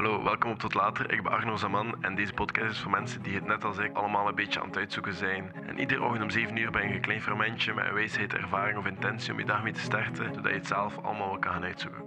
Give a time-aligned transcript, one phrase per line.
[0.00, 1.12] Hallo, welkom op Tot Later.
[1.12, 3.92] Ik ben Arno Zaman en deze podcast is voor mensen die het net als ik
[3.92, 5.52] allemaal een beetje aan het uitzoeken zijn.
[5.66, 8.78] En iedere ochtend om 7 uur ben je een klein fermentje met een wijsheid, ervaring
[8.78, 11.52] of intentie om je dag mee te starten, zodat je het zelf allemaal wel kan
[11.52, 12.02] gaan uitzoeken.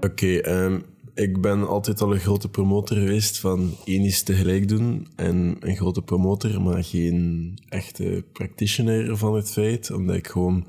[0.00, 0.80] Oké, ehm,
[1.14, 5.06] ik ben altijd al een grote promotor geweest van één is tegelijk doen.
[5.16, 9.90] En een grote promotor, maar geen echte practitioner van het feit.
[9.90, 10.66] Omdat ik gewoon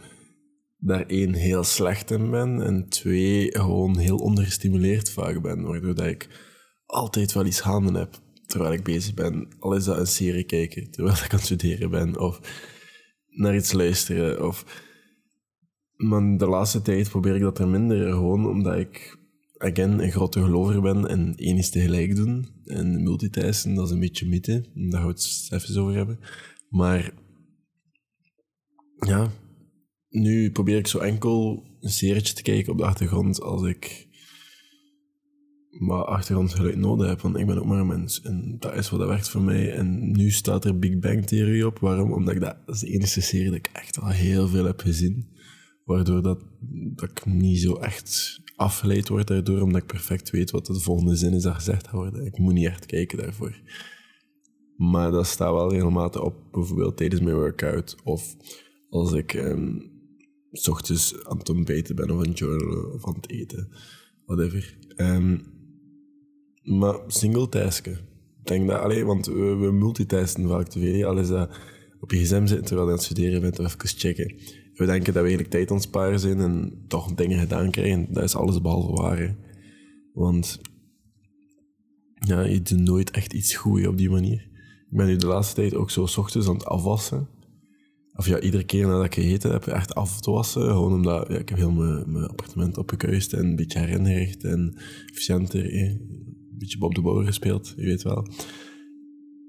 [0.85, 2.61] daar één heel slecht in ben.
[2.61, 5.61] En twee, gewoon heel ondergestimuleerd vaak ben.
[5.61, 6.29] Waardoor dat ik
[6.85, 9.47] altijd wel iets handen heb terwijl ik bezig ben.
[9.59, 12.19] Al is dat een serie kijken terwijl ik aan het studeren ben.
[12.19, 12.39] Of
[13.29, 14.47] naar iets luisteren.
[14.47, 14.83] Of...
[15.95, 18.11] Maar de laatste tijd probeer ik dat er minder.
[18.11, 19.17] Gewoon omdat ik
[19.57, 22.47] again, een grote gelover ben en één is tegelijk doen.
[22.65, 24.65] En multitasken, dat is een beetje mythe.
[24.73, 26.19] Daar gaan we het even over hebben.
[26.69, 27.13] Maar
[28.99, 29.31] ja,
[30.15, 34.07] nu probeer ik zo enkel een serietje te kijken op de achtergrond als ik
[35.79, 38.21] maar achtergrondgeluid nodig heb, want ik ben ook maar een mens.
[38.21, 39.73] En dat is wat dat werkt voor mij.
[39.73, 41.79] En nu staat er Big Bang Theory op.
[41.79, 42.13] Waarom?
[42.13, 45.27] Omdat ik dat, is de enige serie dat ik echt al heel veel heb gezien.
[45.85, 46.43] Waardoor dat,
[46.95, 51.15] dat ik niet zo echt afgeleid word daardoor, omdat ik perfect weet wat de volgende
[51.15, 52.25] zin is dat gezegd worden.
[52.25, 53.61] Ik moet niet echt kijken daarvoor.
[54.77, 57.95] Maar dat staat wel regelmatig op, bijvoorbeeld tijdens mijn workout.
[58.03, 58.35] Of
[58.89, 59.94] als ik um,
[60.57, 63.69] s ochtends aan het ontbijten ben, of aan het journalen, of aan het eten.
[64.25, 64.77] Whatever.
[64.97, 65.41] Um,
[66.63, 67.93] maar singletasken.
[68.39, 71.07] Ik denk dat, alleen, want we, we multitasken vaak te veel.
[71.07, 71.57] Al is dat
[71.99, 74.35] op je gsm zitten terwijl je aan het studeren bent, of even checken
[74.75, 78.07] we denken dat we eigenlijk tijd aan sparen zijn en toch dingen gedaan krijgen.
[78.13, 79.35] Dat is alles behalve waar.
[80.13, 80.59] Want
[82.13, 84.49] ja, je doet nooit echt iets goed op die manier.
[84.89, 87.27] Ik ben nu de laatste tijd ook zo s ochtends aan het afwassen.
[88.15, 90.61] Of ja, iedere keer nadat ik gegeten heb, echt af te wassen.
[90.61, 94.75] Gewoon omdat ja, ik heb heel mijn, mijn appartement opgekuist en een beetje heringericht en
[95.05, 95.71] efficiënter.
[95.71, 98.27] Eh, een beetje Bob de Bouwer gespeeld, je weet wel.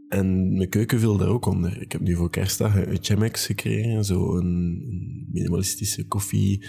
[0.09, 1.81] En mijn keuken viel daar ook onder.
[1.81, 6.67] Ik heb nu voor kerstdag een Chemex gekregen, zo een minimalistische koffie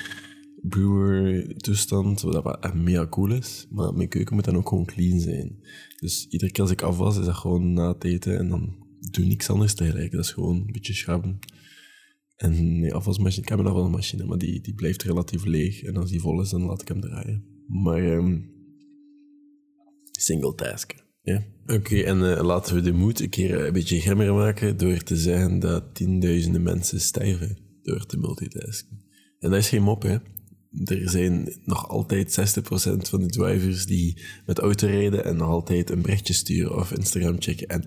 [0.61, 3.67] brewer toestand, wat mega cool is.
[3.69, 5.59] Maar mijn keuken moet dan ook gewoon clean zijn.
[5.99, 9.23] Dus iedere keer als ik afwas, is dat gewoon na het eten en dan doe
[9.23, 10.11] ik niks anders tegelijk.
[10.11, 11.39] Dat is gewoon een beetje schrabben.
[12.37, 15.83] En mijn afwasmachine, ik heb een afwasmachine, maar die, die blijft relatief leeg.
[15.83, 17.43] En als die vol is, dan laat ik hem draaien.
[17.67, 18.49] Maar um,
[20.11, 21.05] single task.
[21.21, 21.43] Ja.
[21.65, 25.17] Oké, en uh, laten we de moed een keer een beetje grimmer maken door te
[25.17, 29.05] zeggen dat tienduizenden mensen sterven door te multitasken.
[29.39, 30.17] En dat is geen mop, hè.
[30.83, 32.61] Er zijn nog altijd 60%
[33.09, 37.35] van de drivers die met auto rijden en nog altijd een berichtje sturen of Instagram
[37.41, 37.67] checken.
[37.67, 37.83] En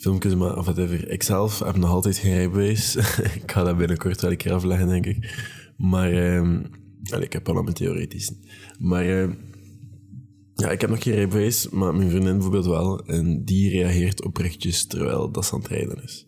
[0.00, 0.78] filmpjes maar, of.
[0.78, 2.96] Ik zelf heb nog altijd geen rijbewijs.
[3.42, 5.48] ik ga dat binnenkort wel een keer afleggen, denk ik.
[5.76, 6.70] Maar, um,
[7.20, 8.32] ik heb al mijn theoretisch.
[8.78, 9.06] Maar...
[9.06, 9.30] Uh,
[10.54, 13.06] ja, ik heb nog geen rijbewijs, maar mijn vriendin bijvoorbeeld wel.
[13.06, 16.26] En die reageert op berichtjes terwijl dat ze aan het rijden is.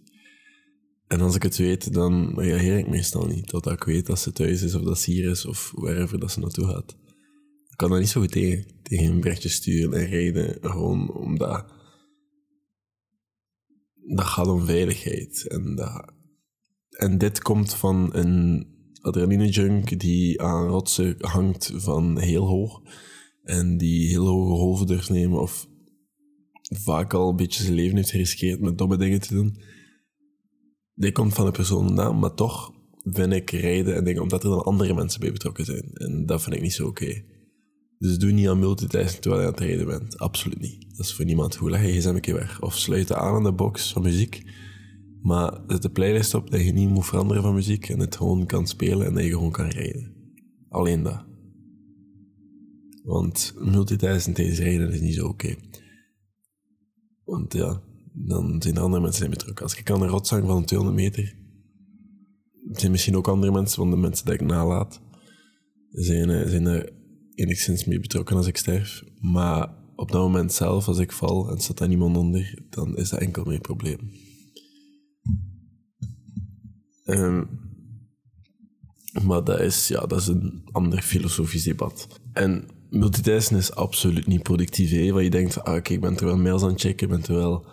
[1.07, 3.47] En als ik het weet, dan reageer ik meestal niet.
[3.47, 6.31] Totdat ik weet dat ze thuis is of dat ze hier is of wherever dat
[6.31, 6.97] ze naartoe gaat.
[7.69, 8.67] Ik kan dat niet zo goed tegen.
[8.83, 10.59] Tegen een berichtje sturen en rijden.
[10.61, 11.65] Gewoon omdat...
[14.15, 15.47] Dat gaat om veiligheid.
[15.49, 16.13] En, dat...
[16.91, 18.67] en dit komt van een
[19.01, 22.81] adrenaline junk die aan rotsen hangt van heel hoog
[23.43, 25.69] en die heel hoge golven durft nemen of
[26.63, 29.61] vaak al een beetje zijn leven heeft geriskeerd met domme dingen te doen.
[30.95, 32.73] Die komt van een persoon vandaan, maar toch
[33.03, 35.91] vind ik rijden en dingen omdat er dan andere mensen bij betrokken zijn.
[35.93, 37.25] En dat vind ik niet zo oké.
[38.03, 40.19] Dus doe niet aan multitasking terwijl je aan het rijden bent.
[40.19, 40.97] Absoluut niet.
[40.97, 41.71] Dat is voor niemand goed.
[41.71, 42.63] Leg je gsm een keer weg.
[42.63, 44.43] Of sluit aan aan de box van muziek.
[45.21, 48.47] Maar zet de playlist op dat je niet moet veranderen van muziek en het gewoon
[48.47, 50.15] kan spelen en dat je gewoon kan rijden.
[50.69, 51.25] Alleen dat.
[53.05, 55.55] Want multitasking tijdens rijden is niet zo oké.
[57.25, 57.83] Want ja,
[58.13, 59.65] dan zijn er andere mensen mee betrokken.
[59.65, 61.37] Als ik kan een rotzang van 200 meter,
[62.73, 65.01] zijn misschien ook andere mensen, want de mensen die ik nalaat,
[65.91, 67.01] zijn, eh, zijn er
[67.35, 69.03] enigszins mee betrokken als ik sterf.
[69.21, 73.09] Maar op dat moment zelf, als ik val en staat daar niemand onder, dan is
[73.09, 74.11] dat enkel mijn probleem.
[77.05, 77.49] Um,
[79.23, 82.21] maar dat is, ja, dat is een ander filosofisch debat.
[82.33, 84.91] En multitasken is absoluut niet productief.
[84.91, 85.11] Hè?
[85.11, 87.67] Want je denkt ah, oké, ik ben terwijl mails aan het checken, ik ben terwijl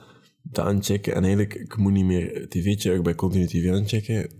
[0.43, 1.13] dat aan het checken.
[1.13, 4.31] En eigenlijk, ik moet niet meer tv checken, ik ben continu tv aan het checken.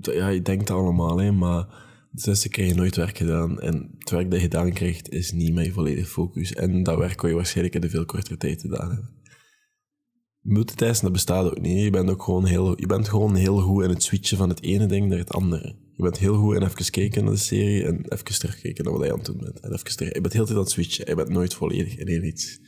[0.00, 3.60] Ja, je denkt allemaal, hè, maar dus krijg je nooit werk gedaan.
[3.60, 6.52] En het werk dat je gedaan krijgt, is niet met je volledige focus.
[6.52, 9.20] En dat werk kan je waarschijnlijk in een veel kortere tijd gedaan hebben.
[10.40, 11.82] Multitasken, dat bestaat ook niet.
[11.82, 14.62] Je bent ook gewoon heel, je bent gewoon heel goed in het switchen van het
[14.62, 15.76] ene ding naar het andere.
[15.92, 19.04] Je bent heel goed en even kijken naar de serie en even terugkijken naar wat
[19.04, 19.60] je aan het doen bent.
[19.60, 20.14] En terug.
[20.14, 21.08] Je bent heel tijd aan het switchen.
[21.08, 22.60] Je bent nooit volledig in één iets.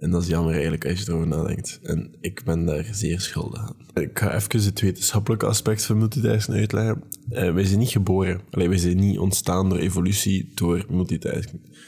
[0.00, 1.80] En dat is jammer eigenlijk als je erover nadenkt.
[1.82, 4.02] En ik ben daar zeer schuldig aan.
[4.02, 7.02] Ik ga even het wetenschappelijke aspect van multitasking uitleggen.
[7.30, 8.40] Uh, wij zijn niet geboren.
[8.50, 11.78] Allee, wij zijn niet ontstaan door evolutie, door multitasking.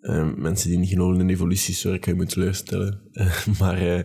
[0.00, 3.00] Uh, mensen die niet geloven in evolutie, sorry, ik ga je moeten teleurstellen.
[3.12, 4.04] Uh, maar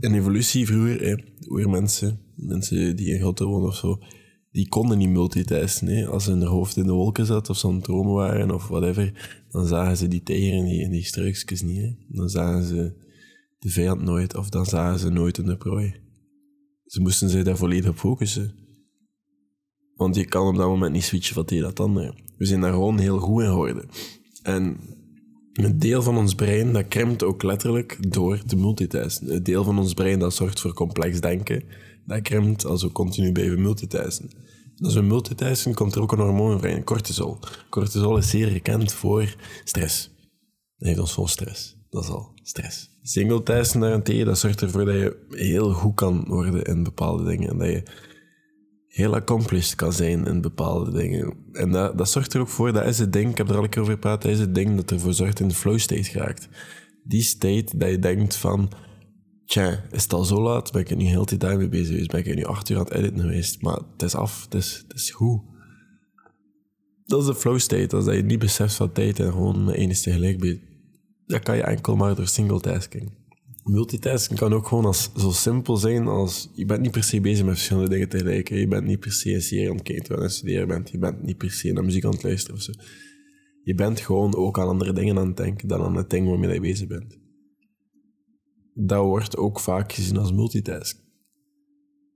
[0.00, 3.98] in evolutie vroeger, eh, mensen, mensen die in grotten wonen of zo,
[4.52, 5.86] die konden niet multitasken.
[5.86, 6.06] Hè.
[6.06, 9.96] Als hun hoofd in de wolken zat of het dromen waren of whatever, dan zagen
[9.96, 11.96] ze die tijger en die, die struikjes niet.
[12.08, 12.92] Dan zagen ze
[13.58, 15.94] de vijand nooit of dan zagen ze nooit een prooi.
[16.86, 18.54] Ze moesten zich daar volledig op focussen.
[19.94, 22.14] Want je kan op dat moment niet switchen van het een naar het.
[22.36, 23.88] We zijn daar gewoon heel goed in geworden.
[24.42, 24.76] En
[25.52, 29.34] een deel van ons brein dat krimpt ook letterlijk door te multitasken.
[29.34, 31.64] Een deel van ons brein dat zorgt voor complex denken,
[32.06, 34.30] dat krimpt als we continu blijven multitasken.
[34.76, 37.38] En als we multitasken komt er ook een hormoon vrij, cortisol.
[37.70, 40.10] Cortisol is zeer gekend voor stress.
[40.76, 41.76] Dat heeft ons vol stress.
[41.90, 42.90] Dat is al stress.
[43.02, 47.50] Singletasken daarentegen, dat zorgt ervoor dat je heel goed kan worden in bepaalde dingen.
[47.50, 47.82] En dat je
[48.92, 51.34] heel accomplished kan zijn in bepaalde dingen.
[51.52, 53.62] En dat, dat zorgt er ook voor, dat is het ding, ik heb er al
[53.62, 56.04] een keer over gepraat, dat is het ding dat ervoor zorgt in de flow state
[56.04, 56.48] geraakt.
[57.04, 58.70] Die state dat je denkt van,
[59.52, 61.88] tja, is het al zo laat, ben ik er nu heel de tijd mee bezig
[61.88, 64.44] geweest, ben ik er nu acht uur aan het editen geweest, maar het is af,
[64.44, 65.40] het is, het is goed.
[67.04, 69.76] Dat is de flow state, als dat je niet beseft van tijd en gewoon met
[69.76, 70.60] is tegelijk bent.
[71.26, 73.20] Dat kan je enkel maar door single tasking
[73.64, 76.50] multitasking kan ook gewoon als, zo simpel zijn als...
[76.54, 78.48] Je bent niet per se bezig met verschillende dingen tegelijk.
[78.48, 80.90] Je bent niet per se een serie aan het kijken terwijl je studeren bent.
[80.90, 82.72] Je bent niet per se naar muziek aan het luisteren of zo.
[83.64, 86.54] Je bent gewoon ook aan andere dingen aan het denken dan aan het ding waarmee
[86.54, 87.18] je bezig bent.
[88.74, 91.00] Dat wordt ook vaak gezien als multitask.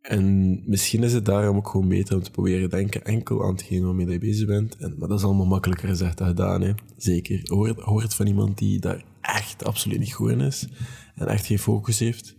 [0.00, 3.84] En misschien is het daarom ook gewoon beter om te proberen denken enkel aan hetgeen
[3.84, 4.76] waarmee je bezig bent.
[4.76, 6.60] En, maar dat is allemaal makkelijker gezegd dan gedaan.
[6.60, 6.72] Hè.
[6.96, 7.40] Zeker.
[7.44, 10.66] Hoort, hoort van iemand die daar echt absoluut niet goed in is
[11.14, 12.36] en echt geen focus heeft.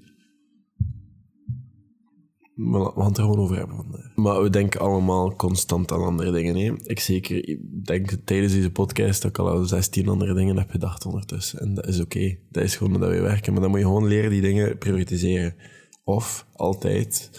[2.57, 3.85] We gaan het er gewoon over hebben.
[4.15, 6.55] Maar we denken allemaal constant aan andere dingen.
[6.55, 6.73] Hè?
[6.83, 11.59] Ik zeker denk tijdens deze podcast dat ik al 16 andere dingen heb gedacht ondertussen.
[11.59, 12.37] En dat is oké.
[12.49, 13.53] Dat is gewoon dat we werken.
[13.53, 15.55] Maar dan moet je gewoon leren die dingen prioritiseren.
[16.03, 17.31] Of altijd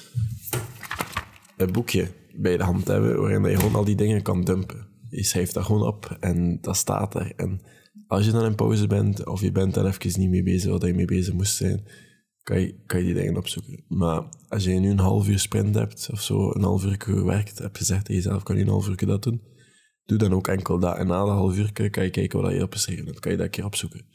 [1.56, 4.86] een boekje bij de hand hebben waarin je gewoon al die dingen kan dumpen.
[5.10, 7.32] Je schrijft dat gewoon op en dat staat er.
[7.36, 7.60] En
[8.06, 10.82] als je dan in pauze bent, of je bent dan even niet mee bezig wat
[10.82, 11.84] je mee bezig moest zijn,
[12.86, 13.84] kan je, die dingen opzoeken.
[13.88, 17.58] Maar als je nu een half uur sprint hebt, of zo, een half uur gewerkt,
[17.58, 19.42] heb je gezegd tegen jezelf, kan je een half uur dat doen?
[20.04, 20.96] Doe dan ook enkel dat.
[20.96, 23.20] En na de half uur kan je kijken wat je opgeschreven hebt.
[23.20, 24.06] Kan je dat een keer opzoeken.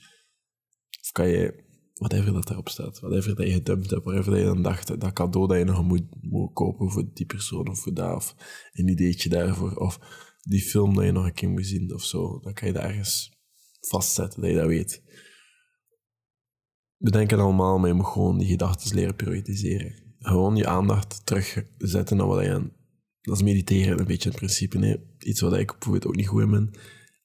[1.01, 1.63] Of kan je,
[1.93, 5.13] whatever dat daarop staat, whatever dat je gedumpt hebt, whatever dat je dan dacht, dat
[5.13, 8.35] cadeau dat je nog moet, moet kopen voor die persoon of voor dat, of
[8.73, 9.99] een ideetje daarvoor, of
[10.41, 12.85] die film dat je nog een keer moet zien of zo, dan kan je daar
[12.85, 13.31] ergens
[13.79, 15.01] vastzetten, dat je dat weet.
[17.03, 19.93] We denken allemaal, maar je moet gewoon die gedachten leren prioritiseren.
[20.19, 22.71] Gewoon je aandacht terugzetten naar wat je aan...
[23.21, 24.77] Dat is mediteren, een beetje in principe.
[24.77, 24.99] Nee?
[25.19, 26.71] Iets wat ik bijvoorbeeld ook niet goed in ben.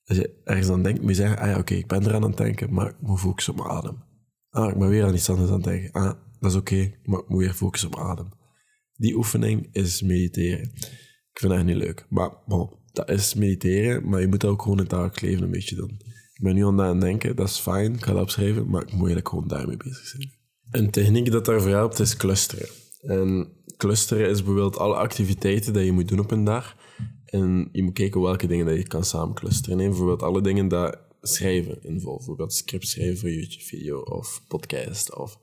[0.05, 2.29] Als je ergens aan denkt, moet je zeggen, ah ja, oké, ik ben eraan aan
[2.29, 4.03] het denken, maar ik moet focussen op adem.
[4.51, 5.93] Ah, ik ben weer aan iets anders aan het denken.
[5.93, 8.29] Ah, dat is oké, maar ik moet weer focussen op adem.
[8.95, 10.71] Die oefening is mediteren.
[11.33, 12.07] Ik vind dat niet leuk.
[12.09, 15.43] Maar bon, dat is mediteren, maar je moet dat ook gewoon in het dagelijks leven
[15.43, 16.01] een beetje doen.
[16.39, 18.93] Ik ben nu aan het denken, dat is fijn, ik ga dat opschrijven, maar ik
[18.93, 20.33] moet eigenlijk gewoon daarmee bezig zijn.
[20.71, 22.69] Een techniek dat daarvoor helpt is clusteren.
[23.01, 26.77] En clusteren is bijvoorbeeld alle activiteiten die je moet doen op een dag.
[27.25, 29.79] En je moet kijken welke dingen dat je kan samen clusteren.
[29.79, 32.17] Neem bijvoorbeeld alle dingen dat schrijven involven.
[32.17, 35.39] Bijvoorbeeld script schrijven voor YouTube-video of podcast of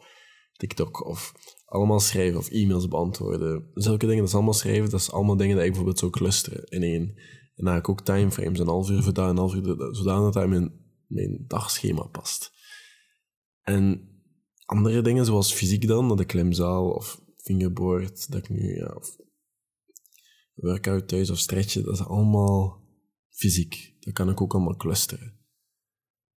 [0.53, 1.33] TikTok of
[1.65, 3.69] allemaal schrijven of e-mails beantwoorden.
[3.73, 4.89] Zulke dingen, dat is allemaal schrijven.
[4.89, 7.13] Dat is allemaal dingen dat ik bijvoorbeeld zou clusteren in één.
[7.55, 10.23] En dan heb ik ook timeframes, een half uur voor dat, een half uur zodanig
[10.23, 12.51] dat hij mijn mijn dagschema past.
[13.61, 14.09] En
[14.65, 19.17] andere dingen zoals fysiek dan, dat de klimzaal of fingerboard, dat ik nu, ja, of
[20.53, 22.83] workout thuis of stretchen, dat is allemaal
[23.29, 23.95] fysiek.
[23.99, 25.39] Dat kan ik ook allemaal clusteren.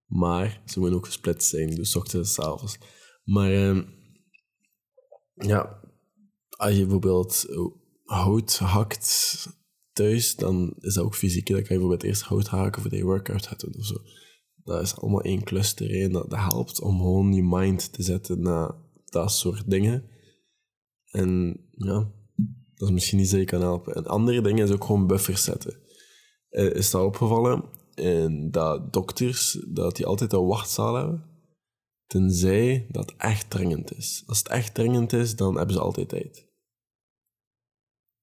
[0.06, 2.78] Maar ze moeten ook gesplit zijn, dus ochtends en avonds.
[3.24, 3.82] Maar uh,
[5.34, 5.80] ja,
[6.48, 7.46] als je bijvoorbeeld
[8.04, 9.48] hout hakt
[9.92, 11.46] thuis, dan is dat ook fysiek.
[11.46, 13.94] Dan kan je bijvoorbeeld eerst hout haken voor je workout gaat doen of zo.
[14.68, 16.02] Dat is allemaal één cluster.
[16.02, 20.04] En dat, dat helpt om gewoon je mind te zetten naar dat soort dingen.
[21.10, 22.10] En ja,
[22.74, 23.94] dat is misschien niet zeker kan helpen.
[23.94, 25.78] En andere dingen is ook gewoon buffers zetten.
[26.50, 27.64] Uh, is dat opgevallen?
[27.94, 31.24] En dat dokters, dat die altijd een wachtzaal hebben.
[32.06, 34.22] Tenzij dat echt dringend is.
[34.26, 36.47] Als het echt dringend is, dan hebben ze altijd tijd.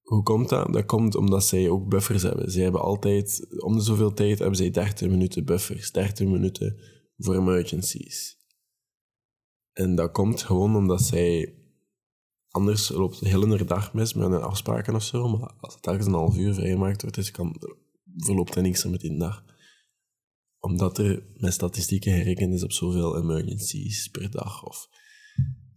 [0.06, 0.72] Hoe komt dat?
[0.72, 2.50] Dat komt omdat zij ook buffers hebben.
[2.50, 5.92] Zij hebben altijd, om de zoveel tijd, hebben zij 30 minuten buffers.
[5.92, 6.76] 30 minuten
[7.16, 8.36] voor emergencies.
[9.72, 11.54] En dat komt gewoon omdat zij...
[12.48, 15.28] Anders loopt de hele dag mis met een afspraken of zo.
[15.28, 17.56] Maar als het telkens een half uur vrijgemaakt wordt, dus kan,
[18.16, 19.44] verloopt er niks met die dag.
[20.58, 24.64] Omdat er met statistieken gerekend is op zoveel emergencies per dag.
[24.64, 24.88] Of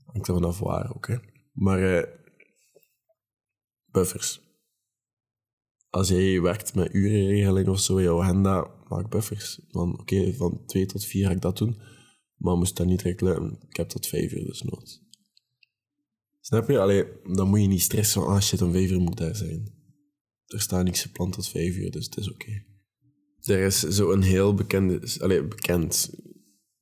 [0.05, 1.19] hangt er vanaf waar ook.
[1.51, 2.18] Maar eh,
[3.91, 4.41] buffers.
[5.89, 9.59] Als jij werkt met urenregeling of zo in jouw agenda, maak buffers.
[9.67, 11.81] Van oké, van twee tot vier ga ik dat doen.
[12.35, 13.21] Maar moest dat niet direct.
[13.69, 15.01] Ik heb tot vijf uur dus nood.
[16.41, 16.79] Snap je?
[16.79, 19.73] Allee, dan moet je niet stressen van, ah shit, om vijf uur moet daar zijn.
[20.45, 22.63] Er staat niks gepland tot vijf uur, dus het is oké.
[23.41, 25.17] Er is zo'n heel bekende...
[25.19, 26.09] Allee, bekend...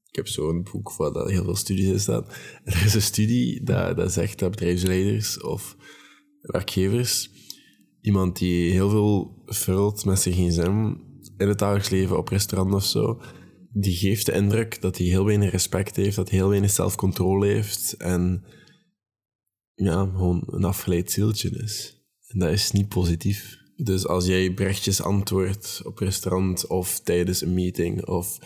[0.10, 2.26] Ik heb zo'n boek waar heel veel studies in staan.
[2.64, 5.78] Er is een studie dat, dat zegt dat bedrijfsleiders of
[6.48, 7.30] werkgevers,
[8.02, 10.94] iemand die heel veel vult met zijn gsm
[11.38, 13.22] in het dagelijks leven op restaurant of zo,
[13.72, 17.48] die geeft de indruk dat hij heel weinig respect heeft, dat hij heel weinig zelfcontrole
[17.48, 18.44] heeft en
[19.74, 21.96] ja, gewoon een afgeleid zieltje is.
[22.28, 23.58] En dat is niet positief.
[23.76, 28.40] Dus als jij berichtjes antwoordt op restaurant of tijdens een meeting of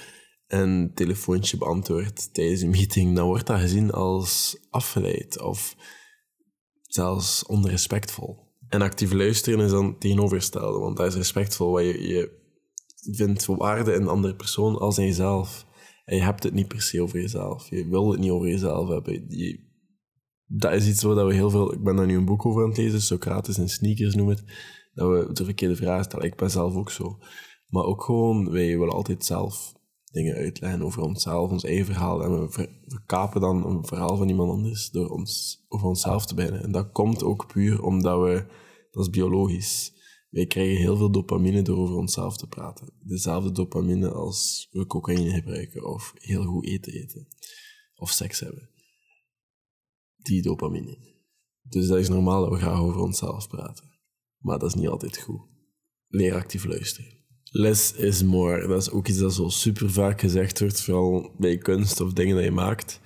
[0.48, 5.76] een telefoontje beantwoordt tijdens een meeting, dan wordt dat gezien als afgeleid of
[6.94, 8.50] zelfs onrespectvol.
[8.68, 12.40] En actief luisteren is dan tegenovergestelde, want dat is respectvol, wat je, je
[13.12, 15.66] vindt waarde in een andere persoon als in jezelf.
[16.06, 17.70] En je hebt het niet per se over jezelf.
[17.70, 19.26] Je wil het niet over jezelf hebben.
[19.28, 19.60] Je,
[20.46, 21.74] dat is iets waar we heel veel...
[21.74, 24.44] Ik ben daar nu een boek over aan het lezen, Socrates en sneakers noem het.
[24.94, 26.26] Dat we de verkeerde vraag stellen.
[26.26, 27.18] Ik ben zelf ook zo.
[27.68, 29.74] Maar ook gewoon, wij willen altijd zelf
[30.12, 32.24] dingen uitleggen over onszelf, ons eigen verhaal.
[32.24, 36.64] En we verkapen dan een verhaal van iemand anders door ons, over onszelf te beginnen.
[36.64, 38.46] En dat komt ook puur omdat we,
[38.92, 39.94] dat is biologisch,
[40.30, 42.94] wij krijgen heel veel dopamine door over onszelf te praten.
[43.00, 47.28] Dezelfde dopamine als we cocaïne gebruiken of heel goed eten eten
[47.96, 48.70] of seks hebben.
[50.16, 50.98] Die dopamine.
[51.62, 54.00] Dus dat is normaal dat we graag over onszelf praten.
[54.38, 55.42] Maar dat is niet altijd goed.
[56.08, 57.21] Leer actief luisteren.
[57.54, 58.68] Less is more.
[58.68, 62.36] Dat is ook iets dat zo super vaak gezegd wordt, vooral bij kunst of dingen
[62.36, 63.00] dat je maakt.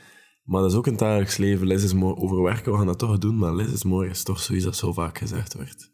[0.43, 1.67] Maar dat is ook het dagelijks leven.
[1.67, 4.39] Less is more overwerken, we gaan dat toch doen, maar less is more is toch
[4.39, 5.91] zoiets dat zo vaak gezegd wordt.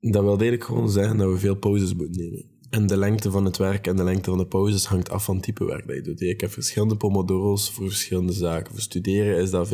[0.00, 2.56] Dat wil eigenlijk gewoon zeggen dat we veel pauzes moeten nemen.
[2.70, 5.34] En de lengte van het werk en de lengte van de pauzes hangt af van
[5.34, 6.20] het type werk dat je doet.
[6.20, 8.72] Ik heb verschillende pomodoro's voor verschillende zaken.
[8.72, 9.72] Voor studeren is dat 25-5.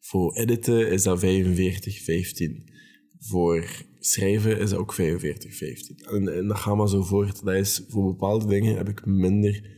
[0.00, 1.24] Voor editen is dat 45-15.
[3.18, 4.96] Voor schrijven is ook 45-15.
[6.10, 7.44] En, en dat gaat maar zo voort.
[7.44, 9.70] Dat is, voor bepaalde dingen heb ik minder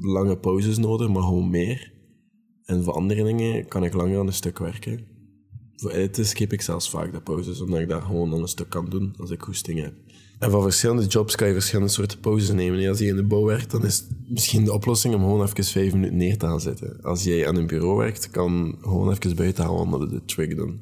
[0.00, 1.92] lange pauzes nodig, maar gewoon meer.
[2.64, 5.06] En voor andere dingen kan ik langer aan een stuk werken.
[5.76, 8.68] Voor editen skip ik zelfs vaak de pauzes, omdat ik daar gewoon aan een stuk
[8.68, 9.94] kan doen als ik goesting heb.
[10.38, 12.88] En van verschillende jobs kan je verschillende soorten pauzes nemen.
[12.88, 15.92] Als je in de bouw werkt, dan is misschien de oplossing om gewoon even vijf
[15.92, 17.02] minuten neer te gaan zitten.
[17.02, 20.80] Als jij aan een bureau werkt, kan gewoon even buiten gaan wandelen, de trick doen.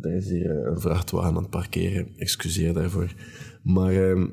[0.00, 2.08] Er is hier eh, een vrachtwagen aan het parkeren.
[2.16, 3.14] Excuseer daarvoor.
[3.62, 4.26] Maar uh,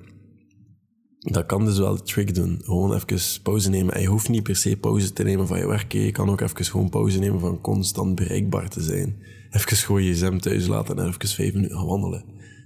[1.19, 2.59] dat kan dus wel de trick doen.
[2.63, 3.93] Gewoon even pauze nemen.
[3.93, 5.91] En je hoeft niet per se pauze te nemen van je werk.
[5.91, 9.15] Je kan ook even gewoon pauze nemen van constant bereikbaar te zijn.
[9.50, 12.24] Even gewoon je zem thuis laten en even vijf minuten gaan wandelen.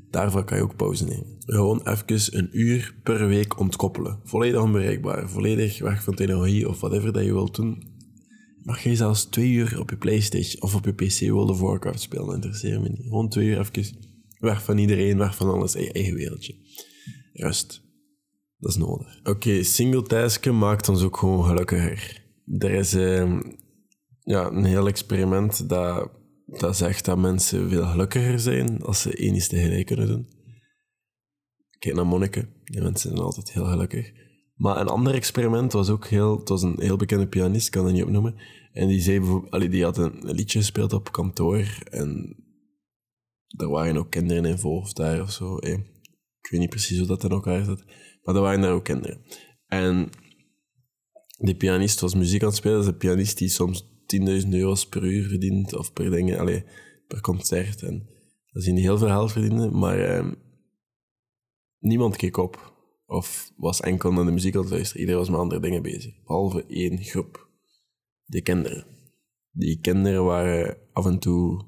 [0.10, 1.36] Daarvan kan je ook pauze nemen.
[1.40, 4.20] Gewoon even een uur per week ontkoppelen.
[4.24, 5.30] Volledig onbereikbaar.
[5.30, 7.91] Volledig weg van technologie of whatever dat je wilt doen
[8.64, 12.02] mag je zelfs twee uur op je Playstation of op je PC World of Warcraft
[12.02, 12.26] spelen.
[12.26, 13.04] Dat interesseert me niet.
[13.04, 13.98] Gewoon twee uur even
[14.40, 16.56] weg van iedereen, weg van alles, je eigen wereldje.
[17.34, 17.82] Rust.
[18.58, 19.20] Dat is nodig.
[19.24, 22.24] Oké, single tasken maakt ons ook gewoon gelukkiger.
[22.58, 23.40] Er is uh,
[24.24, 26.12] ja, een heel experiment dat,
[26.46, 30.28] dat zegt dat mensen veel gelukkiger zijn als ze één iets tegelijk kunnen doen.
[31.80, 32.50] Kijk naar monniken.
[32.64, 34.12] Die mensen zijn altijd heel gelukkig.
[34.62, 36.40] Maar een ander experiment was ook heel...
[36.40, 38.36] Het was een heel bekende pianist, kan het niet opnoemen.
[38.74, 39.72] En die zei bijvoorbeeld...
[39.72, 41.84] Die had een liedje gespeeld op kantoor.
[41.90, 42.36] En
[43.58, 45.58] er waren ook kinderen involved daar of zo.
[45.58, 47.84] Ik weet niet precies hoe dat in elkaar zat.
[48.24, 49.22] Maar er waren daar ook kinderen.
[49.68, 50.10] En
[51.38, 52.76] die pianist was muziek aan het spelen.
[52.76, 53.84] Dat is een pianist die soms
[54.44, 55.76] 10.000 euro's per uur verdient.
[55.76, 56.62] Of per, dingen, allez,
[57.08, 57.82] per concert.
[57.82, 58.10] En
[58.52, 59.78] dat is niet heel veel geld verdienen.
[59.78, 60.32] Maar eh,
[61.80, 62.71] niemand keek op
[63.12, 65.00] of was enkel naar de muziek aan het luisteren.
[65.00, 66.24] Iedereen was met andere dingen bezig.
[66.24, 67.50] Behalve één groep.
[68.24, 68.86] De kinderen.
[69.52, 71.66] Die kinderen waren af en toe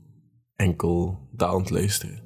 [0.56, 2.22] enkel daar aan het luisteren.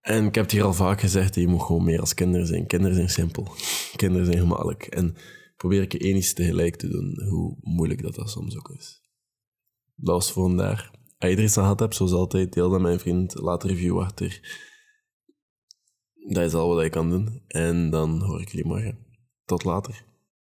[0.00, 2.66] En ik heb hier al vaak gezegd, je moet gewoon meer als kinderen zijn.
[2.66, 3.48] Kinderen zijn simpel.
[3.96, 4.82] kinderen zijn gemakkelijk.
[4.82, 5.14] En
[5.56, 9.00] probeer ik één iets tegelijk te doen, hoe moeilijk dat, dat soms ook is.
[9.94, 10.90] Dat was voor vandaag.
[11.18, 13.34] Als je er iets aan gehad hebt, zoals altijd, deel dat mijn vriend.
[13.34, 14.40] Laat review achter.
[16.28, 17.42] Dat is al wat ik kan doen.
[17.48, 18.98] En dan hoor ik jullie morgen.
[19.44, 20.04] Tot later.